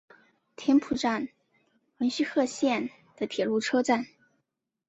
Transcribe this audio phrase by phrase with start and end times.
[0.55, 1.29] 田浦站
[1.99, 4.07] 横须贺线的铁路车站。